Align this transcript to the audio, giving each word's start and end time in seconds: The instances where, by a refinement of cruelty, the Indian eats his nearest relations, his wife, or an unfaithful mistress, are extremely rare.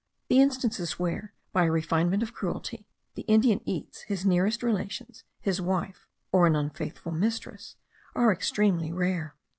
The 0.29 0.41
instances 0.41 0.97
where, 0.97 1.35
by 1.53 1.65
a 1.65 1.71
refinement 1.71 2.23
of 2.23 2.33
cruelty, 2.33 2.87
the 3.13 3.21
Indian 3.27 3.61
eats 3.69 4.01
his 4.01 4.25
nearest 4.25 4.63
relations, 4.63 5.23
his 5.41 5.61
wife, 5.61 6.07
or 6.31 6.47
an 6.47 6.55
unfaithful 6.55 7.11
mistress, 7.11 7.75
are 8.15 8.31
extremely 8.33 8.91
rare. 8.91 9.35